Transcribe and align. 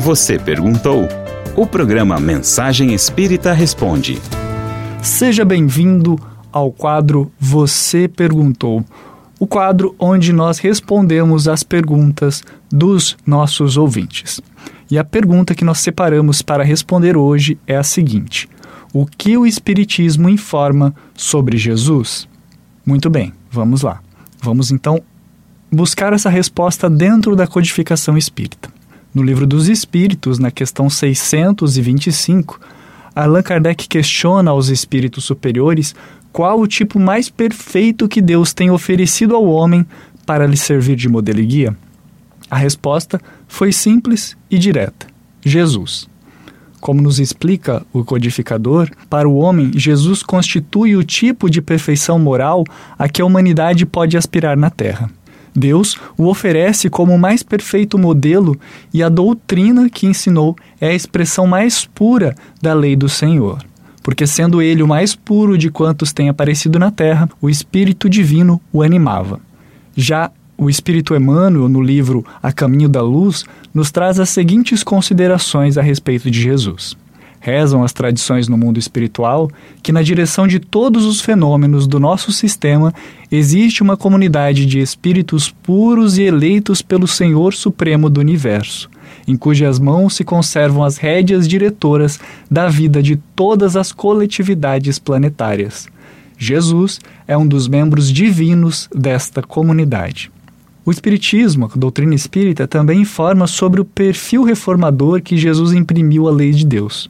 Você 0.00 0.38
perguntou? 0.38 1.06
O 1.54 1.66
programa 1.66 2.18
Mensagem 2.18 2.94
Espírita 2.94 3.52
Responde. 3.52 4.18
Seja 5.02 5.44
bem-vindo 5.44 6.18
ao 6.50 6.72
quadro 6.72 7.30
Você 7.38 8.08
Perguntou. 8.08 8.82
O 9.38 9.46
quadro 9.46 9.94
onde 9.98 10.32
nós 10.32 10.58
respondemos 10.58 11.46
as 11.46 11.62
perguntas 11.62 12.42
dos 12.72 13.14
nossos 13.26 13.76
ouvintes. 13.76 14.40
E 14.90 14.98
a 14.98 15.04
pergunta 15.04 15.54
que 15.54 15.66
nós 15.66 15.80
separamos 15.80 16.40
para 16.40 16.64
responder 16.64 17.14
hoje 17.14 17.58
é 17.66 17.76
a 17.76 17.82
seguinte: 17.82 18.48
O 18.94 19.04
que 19.04 19.36
o 19.36 19.46
Espiritismo 19.46 20.30
informa 20.30 20.94
sobre 21.14 21.58
Jesus? 21.58 22.26
Muito 22.86 23.10
bem, 23.10 23.34
vamos 23.50 23.82
lá. 23.82 24.00
Vamos 24.42 24.70
então 24.70 25.02
buscar 25.70 26.14
essa 26.14 26.30
resposta 26.30 26.88
dentro 26.88 27.36
da 27.36 27.46
codificação 27.46 28.16
espírita. 28.16 28.79
No 29.12 29.24
Livro 29.24 29.44
dos 29.44 29.68
Espíritos, 29.68 30.38
na 30.38 30.52
questão 30.52 30.88
625, 30.88 32.60
Allan 33.12 33.42
Kardec 33.42 33.88
questiona 33.88 34.52
aos 34.52 34.68
espíritos 34.68 35.24
superiores 35.24 35.96
qual 36.32 36.60
o 36.60 36.66
tipo 36.66 37.00
mais 37.00 37.28
perfeito 37.28 38.06
que 38.06 38.22
Deus 38.22 38.52
tem 38.52 38.70
oferecido 38.70 39.34
ao 39.34 39.44
homem 39.46 39.84
para 40.24 40.46
lhe 40.46 40.56
servir 40.56 40.94
de 40.94 41.08
modelo 41.08 41.40
e 41.40 41.46
guia. 41.46 41.76
A 42.48 42.56
resposta 42.56 43.20
foi 43.48 43.72
simples 43.72 44.36
e 44.48 44.56
direta: 44.56 45.08
Jesus. 45.44 46.08
Como 46.80 47.02
nos 47.02 47.18
explica 47.18 47.84
o 47.92 48.04
codificador, 48.04 48.88
para 49.10 49.28
o 49.28 49.36
homem, 49.36 49.72
Jesus 49.74 50.22
constitui 50.22 50.96
o 50.96 51.02
tipo 51.02 51.50
de 51.50 51.60
perfeição 51.60 52.16
moral 52.16 52.64
a 52.96 53.08
que 53.08 53.20
a 53.20 53.24
humanidade 53.24 53.84
pode 53.84 54.16
aspirar 54.16 54.56
na 54.56 54.70
Terra. 54.70 55.10
Deus 55.60 55.96
o 56.16 56.26
oferece 56.26 56.90
como 56.90 57.14
o 57.14 57.18
mais 57.18 57.42
perfeito 57.42 57.98
modelo 57.98 58.58
e 58.92 59.02
a 59.02 59.08
doutrina 59.08 59.88
que 59.88 60.06
ensinou 60.06 60.56
é 60.80 60.88
a 60.88 60.94
expressão 60.94 61.46
mais 61.46 61.84
pura 61.84 62.34
da 62.60 62.74
lei 62.74 62.96
do 62.96 63.08
Senhor. 63.08 63.62
Porque, 64.02 64.26
sendo 64.26 64.62
ele 64.62 64.82
o 64.82 64.88
mais 64.88 65.14
puro 65.14 65.58
de 65.58 65.70
quantos 65.70 66.12
têm 66.12 66.30
aparecido 66.30 66.78
na 66.78 66.90
terra, 66.90 67.28
o 67.40 67.50
Espírito 67.50 68.08
Divino 68.08 68.60
o 68.72 68.82
animava. 68.82 69.38
Já 69.94 70.30
o 70.56 70.68
Espírito 70.68 71.14
Emmanuel, 71.14 71.68
no 71.68 71.80
livro 71.80 72.24
A 72.42 72.52
Caminho 72.52 72.88
da 72.88 73.02
Luz, 73.02 73.44
nos 73.72 73.90
traz 73.90 74.18
as 74.18 74.30
seguintes 74.30 74.82
considerações 74.82 75.78
a 75.78 75.82
respeito 75.82 76.30
de 76.30 76.40
Jesus. 76.40 76.96
Rezam 77.40 77.82
as 77.82 77.92
tradições 77.94 78.48
no 78.48 78.58
mundo 78.58 78.78
espiritual 78.78 79.50
que, 79.82 79.92
na 79.92 80.02
direção 80.02 80.46
de 80.46 80.60
todos 80.60 81.06
os 81.06 81.22
fenômenos 81.22 81.86
do 81.86 81.98
nosso 81.98 82.30
sistema, 82.30 82.92
existe 83.32 83.82
uma 83.82 83.96
comunidade 83.96 84.66
de 84.66 84.78
espíritos 84.78 85.50
puros 85.50 86.18
e 86.18 86.22
eleitos 86.22 86.82
pelo 86.82 87.08
Senhor 87.08 87.54
Supremo 87.54 88.10
do 88.10 88.20
Universo, 88.20 88.90
em 89.26 89.36
cujas 89.36 89.78
mãos 89.78 90.14
se 90.14 90.22
conservam 90.22 90.84
as 90.84 90.98
rédeas 90.98 91.48
diretoras 91.48 92.20
da 92.50 92.68
vida 92.68 93.02
de 93.02 93.16
todas 93.34 93.74
as 93.74 93.90
coletividades 93.90 94.98
planetárias. 94.98 95.88
Jesus 96.36 97.00
é 97.26 97.36
um 97.36 97.46
dos 97.46 97.68
membros 97.68 98.12
divinos 98.12 98.86
desta 98.94 99.42
comunidade. 99.42 100.30
O 100.84 100.90
Espiritismo, 100.90 101.70
a 101.72 101.78
doutrina 101.78 102.14
espírita, 102.14 102.66
também 102.66 103.02
informa 103.02 103.46
sobre 103.46 103.80
o 103.80 103.84
perfil 103.84 104.42
reformador 104.42 105.20
que 105.22 105.36
Jesus 105.36 105.72
imprimiu 105.72 106.28
à 106.28 106.32
lei 106.32 106.50
de 106.52 106.64
Deus 106.64 107.08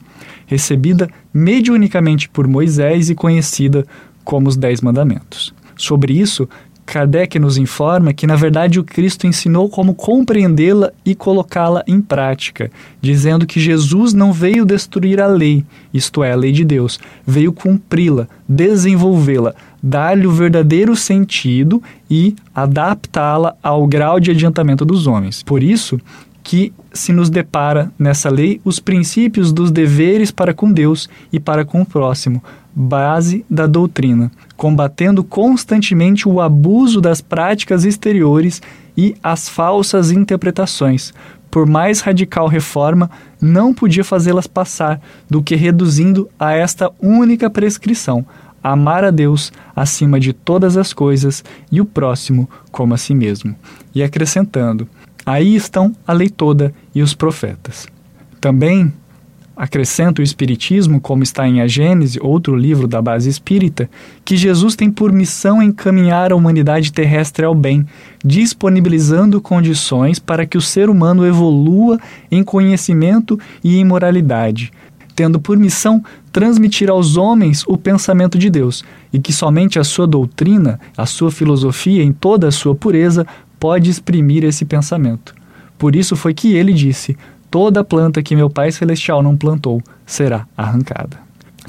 recebida 0.51 1.09
mediunicamente 1.33 2.27
por 2.27 2.45
Moisés 2.45 3.09
e 3.09 3.15
conhecida 3.15 3.85
como 4.21 4.49
os 4.49 4.57
Dez 4.57 4.81
Mandamentos. 4.81 5.53
Sobre 5.77 6.11
isso, 6.11 6.47
Kardec 6.85 7.39
nos 7.39 7.57
informa 7.57 8.11
que, 8.11 8.27
na 8.27 8.35
verdade, 8.35 8.77
o 8.77 8.83
Cristo 8.83 9.25
ensinou 9.25 9.69
como 9.69 9.95
compreendê-la 9.95 10.91
e 11.05 11.15
colocá-la 11.15 11.85
em 11.87 12.01
prática, 12.01 12.69
dizendo 13.01 13.45
que 13.45 13.61
Jesus 13.61 14.13
não 14.13 14.33
veio 14.33 14.65
destruir 14.65 15.21
a 15.21 15.27
lei, 15.27 15.63
isto 15.93 16.21
é, 16.21 16.33
a 16.33 16.35
lei 16.35 16.51
de 16.51 16.65
Deus, 16.65 16.99
veio 17.25 17.53
cumpri-la, 17.53 18.27
desenvolvê-la, 18.45 19.55
dar-lhe 19.81 20.27
o 20.27 20.31
verdadeiro 20.31 20.95
sentido 20.95 21.81
e 22.09 22.35
adaptá-la 22.53 23.55
ao 23.61 23.87
grau 23.87 24.19
de 24.19 24.31
adiantamento 24.31 24.85
dos 24.85 25.07
homens. 25.07 25.41
Por 25.43 25.63
isso, 25.63 25.99
que 26.43 26.73
se 26.93 27.13
nos 27.13 27.29
depara 27.29 27.91
nessa 27.97 28.29
lei 28.29 28.59
os 28.63 28.79
princípios 28.79 29.51
dos 29.53 29.71
deveres 29.71 30.31
para 30.31 30.53
com 30.53 30.71
Deus 30.71 31.09
e 31.31 31.39
para 31.39 31.63
com 31.63 31.81
o 31.81 31.85
próximo, 31.85 32.43
base 32.73 33.45
da 33.49 33.67
doutrina, 33.67 34.31
combatendo 34.55 35.23
constantemente 35.23 36.27
o 36.27 36.39
abuso 36.41 37.01
das 37.01 37.21
práticas 37.21 37.83
exteriores 37.85 38.61
e 38.97 39.15
as 39.21 39.49
falsas 39.49 40.11
interpretações. 40.11 41.13
Por 41.49 41.67
mais 41.67 41.99
radical 41.99 42.47
reforma, 42.47 43.11
não 43.41 43.73
podia 43.73 44.05
fazê-las 44.05 44.47
passar 44.47 45.01
do 45.29 45.43
que 45.43 45.55
reduzindo 45.55 46.29
a 46.39 46.53
esta 46.53 46.89
única 47.01 47.49
prescrição: 47.49 48.25
amar 48.63 49.03
a 49.03 49.11
Deus 49.11 49.51
acima 49.75 50.19
de 50.19 50.33
todas 50.33 50.77
as 50.77 50.93
coisas 50.93 51.43
e 51.71 51.81
o 51.81 51.85
próximo 51.85 52.49
como 52.71 52.93
a 52.93 52.97
si 52.97 53.13
mesmo. 53.13 53.55
E 53.93 54.03
acrescentando: 54.03 54.87
Aí 55.25 55.55
estão 55.55 55.95
a 56.05 56.13
lei 56.13 56.29
toda 56.29 56.73
e 56.93 57.01
os 57.01 57.13
profetas. 57.13 57.87
Também 58.39 58.91
acrescenta 59.55 60.21
o 60.21 60.23
Espiritismo, 60.23 60.99
como 60.99 61.21
está 61.21 61.47
em 61.47 61.61
A 61.61 61.67
Gênese, 61.67 62.17
outro 62.19 62.55
livro 62.55 62.87
da 62.87 62.99
base 62.99 63.29
espírita, 63.29 63.87
que 64.25 64.35
Jesus 64.35 64.75
tem 64.75 64.89
por 64.89 65.11
missão 65.11 65.61
encaminhar 65.61 66.31
a 66.31 66.35
humanidade 66.35 66.91
terrestre 66.91 67.45
ao 67.45 67.53
bem, 67.53 67.85
disponibilizando 68.25 69.39
condições 69.39 70.17
para 70.17 70.47
que 70.47 70.57
o 70.57 70.61
ser 70.61 70.89
humano 70.89 71.25
evolua 71.27 71.99
em 72.31 72.43
conhecimento 72.43 73.39
e 73.63 73.77
em 73.77 73.85
moralidade, 73.85 74.71
tendo 75.15 75.39
por 75.39 75.57
missão 75.57 76.03
transmitir 76.31 76.89
aos 76.89 77.17
homens 77.17 77.63
o 77.67 77.77
pensamento 77.77 78.37
de 78.37 78.49
Deus, 78.49 78.83
e 79.11 79.19
que 79.19 79.33
somente 79.33 79.79
a 79.79 79.83
sua 79.83 80.07
doutrina, 80.07 80.79
a 80.97 81.05
sua 81.05 81.31
filosofia, 81.31 82.03
em 82.03 82.11
toda 82.11 82.47
a 82.47 82.51
sua 82.51 82.73
pureza, 82.73 83.25
pode 83.59 83.89
exprimir 83.89 84.43
esse 84.43 84.65
pensamento. 84.65 85.35
Por 85.77 85.95
isso 85.95 86.15
foi 86.15 86.33
que 86.33 86.53
ele 86.53 86.73
disse: 86.73 87.17
Toda 87.49 87.83
planta 87.83 88.23
que 88.23 88.35
meu 88.35 88.49
Pai 88.49 88.71
Celestial 88.71 89.21
não 89.21 89.35
plantou 89.35 89.81
será 90.05 90.47
arrancada. 90.55 91.19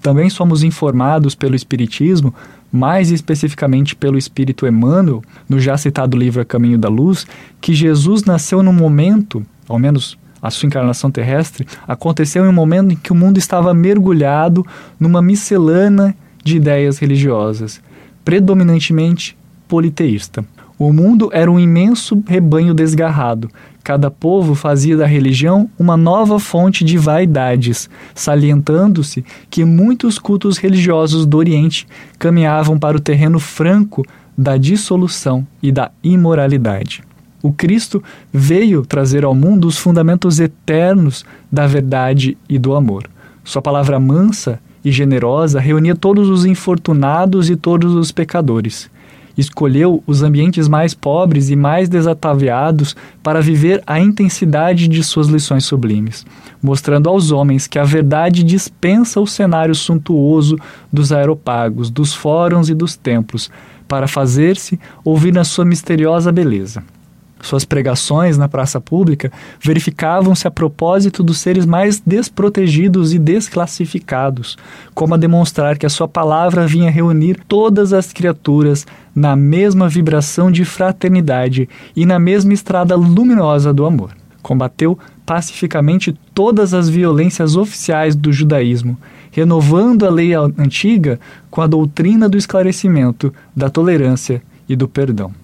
Também 0.00 0.30
somos 0.30 0.62
informados 0.62 1.34
pelo 1.34 1.54
Espiritismo, 1.54 2.34
mais 2.70 3.10
especificamente 3.10 3.94
pelo 3.94 4.16
Espírito 4.16 4.66
Emmanuel, 4.66 5.22
no 5.48 5.60
já 5.60 5.76
citado 5.76 6.16
livro 6.16 6.40
A 6.40 6.44
Caminho 6.44 6.78
da 6.78 6.88
Luz, 6.88 7.26
que 7.60 7.74
Jesus 7.74 8.24
nasceu 8.24 8.62
num 8.62 8.72
momento, 8.72 9.44
ao 9.68 9.78
menos 9.78 10.18
a 10.42 10.50
sua 10.50 10.66
encarnação 10.66 11.10
terrestre, 11.10 11.66
aconteceu 11.86 12.44
em 12.44 12.48
um 12.48 12.52
momento 12.52 12.92
em 12.92 12.96
que 12.96 13.12
o 13.12 13.14
mundo 13.14 13.38
estava 13.38 13.72
mergulhado 13.72 14.66
numa 14.98 15.22
miscelânea 15.22 16.14
de 16.42 16.56
ideias 16.56 16.98
religiosas, 16.98 17.80
predominantemente 18.24 19.36
politeísta. 19.68 20.44
O 20.78 20.92
mundo 20.92 21.30
era 21.32 21.48
um 21.48 21.60
imenso 21.60 22.22
rebanho 22.26 22.74
desgarrado. 22.74 23.48
Cada 23.84 24.10
povo 24.10 24.54
fazia 24.56 24.96
da 24.96 25.06
religião 25.06 25.70
uma 25.78 25.96
nova 25.96 26.40
fonte 26.40 26.84
de 26.84 26.98
vaidades, 26.98 27.88
salientando-se 28.14 29.24
que 29.48 29.64
muitos 29.64 30.18
cultos 30.18 30.58
religiosos 30.58 31.24
do 31.24 31.38
Oriente 31.38 31.86
caminhavam 32.18 32.78
para 32.78 32.96
o 32.96 33.00
terreno 33.00 33.38
franco 33.38 34.04
da 34.36 34.56
dissolução 34.56 35.46
e 35.62 35.70
da 35.70 35.92
imoralidade. 36.02 37.04
O 37.42 37.52
Cristo 37.52 38.02
veio 38.32 38.86
trazer 38.86 39.24
ao 39.24 39.34
mundo 39.34 39.66
os 39.66 39.76
fundamentos 39.76 40.38
eternos 40.38 41.24
da 41.50 41.66
verdade 41.66 42.38
e 42.48 42.58
do 42.58 42.74
amor. 42.74 43.08
Sua 43.44 43.60
palavra 43.60 43.98
mansa 43.98 44.60
e 44.84 44.92
generosa 44.92 45.58
reunia 45.58 45.96
todos 45.96 46.28
os 46.28 46.44
infortunados 46.44 47.50
e 47.50 47.56
todos 47.56 47.94
os 47.94 48.12
pecadores 48.12 48.90
escolheu 49.36 50.02
os 50.06 50.22
ambientes 50.22 50.68
mais 50.68 50.94
pobres 50.94 51.50
e 51.50 51.56
mais 51.56 51.88
desataviados 51.88 52.94
para 53.22 53.40
viver 53.40 53.82
a 53.86 53.98
intensidade 53.98 54.88
de 54.88 55.02
suas 55.02 55.28
lições 55.28 55.64
sublimes, 55.64 56.26
mostrando 56.62 57.08
aos 57.08 57.30
homens 57.30 57.66
que 57.66 57.78
a 57.78 57.84
verdade 57.84 58.42
dispensa 58.42 59.20
o 59.20 59.26
cenário 59.26 59.74
suntuoso 59.74 60.56
dos 60.92 61.12
aeropagos, 61.12 61.90
dos 61.90 62.14
fóruns 62.14 62.68
e 62.68 62.74
dos 62.74 62.96
templos, 62.96 63.50
para 63.88 64.08
fazer-se 64.08 64.78
ouvir 65.04 65.32
na 65.32 65.44
sua 65.44 65.64
misteriosa 65.64 66.32
beleza. 66.32 66.82
Suas 67.42 67.64
pregações 67.64 68.38
na 68.38 68.48
praça 68.48 68.80
pública 68.80 69.30
verificavam-se 69.60 70.46
a 70.46 70.50
propósito 70.50 71.24
dos 71.24 71.38
seres 71.38 71.66
mais 71.66 71.98
desprotegidos 71.98 73.12
e 73.12 73.18
desclassificados, 73.18 74.56
como 74.94 75.14
a 75.14 75.16
demonstrar 75.16 75.76
que 75.76 75.84
a 75.84 75.90
sua 75.90 76.06
palavra 76.06 76.68
vinha 76.68 76.88
reunir 76.88 77.40
todas 77.48 77.92
as 77.92 78.12
criaturas 78.12 78.86
na 79.12 79.34
mesma 79.34 79.88
vibração 79.88 80.52
de 80.52 80.64
fraternidade 80.64 81.68
e 81.96 82.06
na 82.06 82.16
mesma 82.16 82.54
estrada 82.54 82.94
luminosa 82.94 83.72
do 83.72 83.84
amor. 83.84 84.12
Combateu 84.40 84.96
pacificamente 85.26 86.16
todas 86.32 86.72
as 86.72 86.88
violências 86.88 87.56
oficiais 87.56 88.14
do 88.14 88.32
judaísmo, 88.32 88.96
renovando 89.32 90.06
a 90.06 90.10
lei 90.10 90.32
antiga 90.32 91.18
com 91.50 91.60
a 91.60 91.66
doutrina 91.66 92.28
do 92.28 92.38
esclarecimento, 92.38 93.34
da 93.54 93.68
tolerância 93.68 94.40
e 94.68 94.76
do 94.76 94.86
perdão 94.86 95.41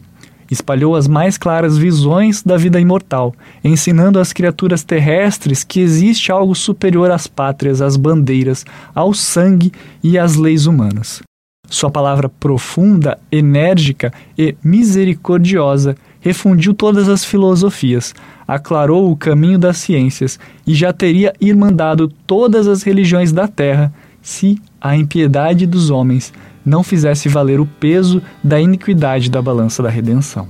espalhou 0.50 0.97
as 0.97 1.06
mais 1.06 1.37
claras 1.37 1.77
visões 1.77 2.43
da 2.43 2.56
vida 2.56 2.81
imortal, 2.81 3.35
ensinando 3.62 4.19
às 4.19 4.33
criaturas 4.33 4.83
terrestres 4.83 5.62
que 5.65 5.81
existe 5.81 6.33
algo 6.33 6.55
superior 6.55 7.11
às 7.11 7.27
pátrias, 7.27 7.81
às 7.81 7.97
bandeiras, 7.97 8.65
ao 8.95 9.12
sangue 9.12 9.73
e 10.03 10.19
às 10.19 10.37
leis 10.37 10.67
humanas. 10.67 11.23
Sua 11.71 11.91
palavra 11.91 12.29
profunda, 12.29 13.19
enérgica 13.31 14.12
e 14.39 14.56
misericordiosa 14.65 15.97
refundiu 16.21 16.73
todas 16.73 17.09
as 17.09 17.25
filosofias, 17.25 18.15
aclarou 18.47 19.11
o 19.11 19.17
caminho 19.17 19.59
das 19.59 19.77
ciências 19.77 20.39
e 20.67 20.75
já 20.75 20.93
teria 20.93 21.35
irmandado 21.39 22.09
todas 22.27 22.67
as 22.67 22.83
religiões 22.83 23.33
da 23.33 23.47
terra 23.47 23.93
se 24.23 24.61
a 24.81 24.97
impiedade 24.97 25.67
dos 25.67 25.91
homens 25.91 26.33
não 26.69 26.82
fizesse 26.82 27.29
valer 27.29 27.59
o 27.59 27.67
peso 27.67 28.23
da 28.44 28.61
iniquidade 28.61 29.31
da 29.31 29.41
balança 29.41 29.82
da 29.82 29.88
redenção. 29.88 30.47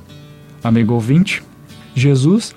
Amigo 0.62 0.94
ouvinte, 0.94 1.43
Jesus 1.94 2.55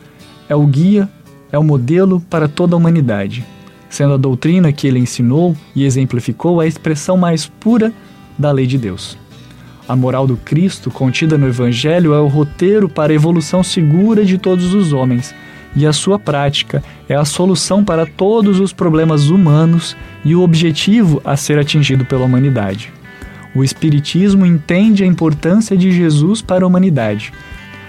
é 0.50 0.56
o 0.56 0.66
guia, 0.66 1.08
é 1.52 1.60
o 1.60 1.64
modelo 1.64 2.20
para 2.20 2.48
toda 2.48 2.76
a 2.76 2.78
humanidade, 2.78 3.46
sendo 3.88 4.16
a 4.16 4.18
doutrina 4.18 4.74
que 4.74 4.88
ele 4.88 5.00
ensinou 5.00 5.56
e 5.76 5.86
exemplificou 5.86 6.60
a 6.60 6.66
expressão 6.66 7.16
mais 7.16 7.46
pura 7.46 7.94
da 8.38 8.52
lei 8.52 8.66
de 8.66 8.78
Deus. 8.78 9.18
A 9.88 9.96
moral 9.96 10.26
do 10.26 10.38
Cristo, 10.38 10.90
contida 10.90 11.38
no 11.38 11.48
Evangelho, 11.48 12.14
é 12.14 12.20
o 12.20 12.28
roteiro 12.28 12.90
para 12.90 13.12
a 13.12 13.16
evolução 13.16 13.64
segura 13.64 14.26
de 14.26 14.38
todos 14.38 14.74
os 14.74 14.92
homens, 14.92 15.36
e 15.76 15.86
a 15.86 15.94
sua 15.94 16.18
prática 16.18 16.84
é 17.08 17.16
a 17.16 17.26
solução 17.26 17.84
para 17.84 18.06
todos 18.06 18.60
os 18.60 18.74
problemas 18.74 19.30
humanos 19.30 19.96
e 20.26 20.36
o 20.36 20.42
objetivo 20.42 21.22
a 21.24 21.38
ser 21.38 21.60
atingido 21.60 22.06
pela 22.06 22.26
humanidade. 22.26 22.92
O 23.54 23.64
Espiritismo 23.64 24.46
entende 24.46 25.04
a 25.04 25.08
importância 25.08 25.76
de 25.76 25.92
Jesus 25.92 26.42
para 26.42 26.64
a 26.64 26.68
humanidade. 26.68 27.34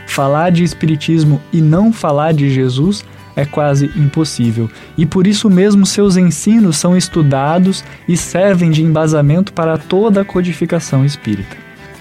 Falar 0.06 0.50
de 0.50 0.64
Espiritismo 0.64 1.40
e 1.52 1.60
não 1.60 1.92
falar 1.92 2.32
de 2.32 2.50
Jesus 2.50 3.04
é 3.34 3.44
quase 3.44 3.90
impossível, 3.96 4.70
e 4.96 5.06
por 5.06 5.26
isso 5.26 5.48
mesmo 5.48 5.86
seus 5.86 6.16
ensinos 6.16 6.76
são 6.76 6.96
estudados 6.96 7.82
e 8.06 8.16
servem 8.16 8.70
de 8.70 8.82
embasamento 8.82 9.52
para 9.52 9.78
toda 9.78 10.20
a 10.20 10.24
codificação 10.24 11.04
espírita. 11.04 11.56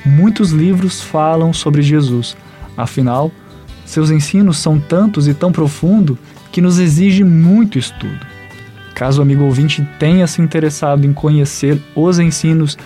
Muitos 0.06 0.52
livros 0.52 1.02
falam 1.02 1.54
sobre 1.54 1.82
Jesus, 1.82 2.36
afinal, 2.76 3.32
seus 3.86 4.10
ensinos 4.10 4.58
são 4.58 4.80
tantos 4.80 5.28
e 5.28 5.34
tão 5.34 5.52
profundos 5.52 6.18
que 6.52 6.62
nos 6.62 6.80
exige 6.80 7.24
muito 7.24 7.78
estudo. 7.78 8.26
Caso 8.94 9.20
o 9.20 9.22
amigo 9.22 9.44
ouvinte 9.44 9.88
tenha 10.00 10.28
se 10.28 10.42
interessado 10.42 11.06
em 11.06 11.14
conhecer 11.14 11.82
os 11.96 12.20
ensinos 12.20 12.78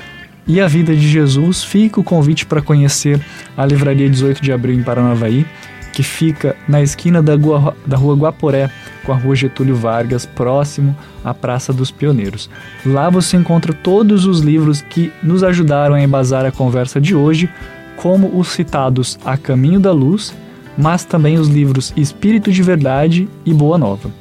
e 0.48 0.62
a 0.62 0.68
vida 0.68 0.96
de 0.96 1.08
Jesus, 1.08 1.64
fica 1.64 2.00
o 2.00 2.04
convite 2.04 2.46
para 2.46 2.62
conhecer 2.62 3.20
a 3.58 3.66
Livraria 3.66 4.10
18 4.10 4.42
de 4.42 4.52
Abril 4.52 4.76
em 4.76 4.84
Paranavaí, 4.84 5.46
que 5.92 6.04
fica 6.04 6.56
na 6.68 6.82
esquina 6.82 7.24
da 7.24 7.36
rua, 7.36 7.76
da 7.86 7.98
rua 7.98 8.16
Guaporé 8.16 8.70
com 9.06 9.14
a 9.14 9.16
rua 9.16 9.36
Getúlio 9.36 9.76
Vargas, 9.76 10.26
próximo 10.26 10.96
à 11.24 11.34
Praça 11.34 11.72
dos 11.72 11.90
Pioneiros. 11.90 12.50
Lá 12.86 13.10
você 13.10 13.38
encontra 13.38 13.74
todos 13.74 14.26
os 14.26 14.42
livros 14.42 14.82
que 14.82 15.12
nos 15.24 15.44
ajudaram 15.44 15.96
a 15.96 16.02
embasar 16.02 16.46
a 16.46 16.52
conversa 16.52 17.00
de 17.00 17.16
hoje, 17.16 17.50
como 17.96 18.38
os 18.38 18.50
citados 18.50 19.18
A 19.24 19.38
Caminho 19.38 19.80
da 19.80 19.92
Luz, 19.92 20.36
mas 20.78 21.06
também 21.06 21.38
os 21.38 21.48
livros 21.48 21.94
Espírito 21.96 22.52
de 22.52 22.62
Verdade 22.62 23.28
e 23.46 23.54
Boa 23.54 23.78
Nova. 23.78 24.12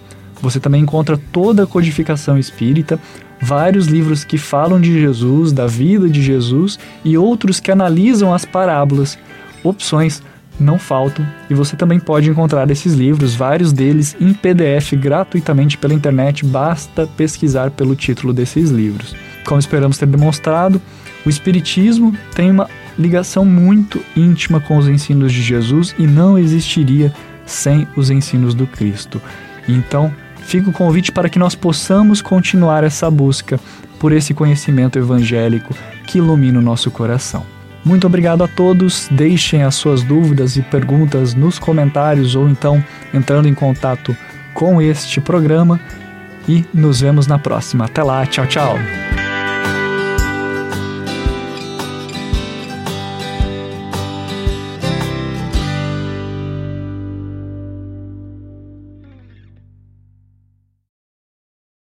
Você 0.41 0.61
também 0.61 0.83
encontra 0.83 1.19
toda 1.33 1.65
a 1.65 1.67
codificação 1.67 2.39
espírita, 2.39 3.01
vários 3.41 3.87
livros 3.87 4.25
que 4.25 4.39
falam 4.39 4.81
de 4.81 5.01
Jesus, 5.01 5.53
da 5.53 5.67
vida 5.67 6.09
de 6.09 6.23
Jesus 6.23 6.79
e 7.05 7.17
outros 7.17 7.61
que 7.61 7.71
analisam 7.71 8.33
as 8.33 8.45
parábolas. 8.45 9.19
Opções 9.63 10.23
não 10.59 10.79
faltam 10.79 11.27
e 11.51 11.55
você 11.55 11.77
também 11.77 11.99
pode 11.99 12.31
encontrar 12.31 12.71
esses 12.71 12.95
livros, 12.95 13.35
vários 13.35 13.73
deles 13.73 14.17
em 14.21 14.33
PDF 14.33 14.93
gratuitamente 14.95 15.77
pela 15.77 15.95
internet, 15.95 16.45
basta 16.45 17.07
pesquisar 17.07 17.71
pelo 17.71 17.97
título 17.97 18.33
desses 18.33 18.71
livros. 18.71 19.15
Como 19.45 19.59
esperamos 19.59 19.99
ter 19.99 20.07
demonstrado, 20.07 20.81
o 21.27 21.29
Espiritismo 21.29 22.15
tem 22.35 22.51
uma 22.51 22.69
ligação 22.99 23.45
muito 23.45 24.01
íntima 24.17 24.61
com 24.61 24.77
os 24.79 24.89
ensinos 24.89 25.33
de 25.33 25.43
Jesus 25.43 25.95
e 25.99 26.07
não 26.07 26.39
existiria 26.39 27.13
sem 27.45 27.87
os 27.97 28.11
ensinos 28.11 28.55
do 28.55 28.67
Cristo. 28.67 29.21
Então, 29.69 30.13
fica 30.45 30.71
o 30.71 30.73
convite 30.73 31.11
para 31.11 31.29
que 31.29 31.39
nós 31.39 31.55
possamos 31.55 32.23
continuar 32.23 32.85
essa 32.85 33.11
busca 33.11 33.59
por 33.99 34.13
esse 34.13 34.35
conhecimento 34.35 34.99
evangélico 34.99 35.75
que 36.07 36.19
ilumina 36.19 36.59
o 36.59 36.63
nosso 36.63 36.91
coração. 36.91 37.45
Muito 37.85 38.07
obrigado 38.07 38.43
a 38.43 38.49
todos. 38.49 39.09
Deixem 39.11 39.63
as 39.63 39.75
suas 39.75 40.03
dúvidas 40.03 40.57
e 40.57 40.63
perguntas 40.63 41.35
nos 41.35 41.59
comentários 41.59 42.35
ou 42.35 42.49
então 42.49 42.83
entrando 43.13 43.47
em 43.47 43.55
contato 43.55 44.17
com 44.55 44.81
este 44.81 45.21
programa 45.21 45.81
e 46.49 46.65
nos 46.73 47.01
vemos 47.01 47.27
na 47.27 47.39
próxima. 47.39 47.85
Até 47.85 48.03
lá, 48.03 48.25
tchau, 48.27 48.47
tchau. 48.47 48.79